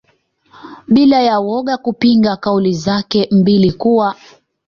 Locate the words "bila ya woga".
0.87-1.77